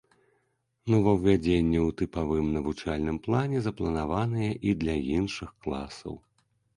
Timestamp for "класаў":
5.67-6.13